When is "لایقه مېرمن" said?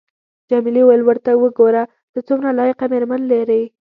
2.57-3.21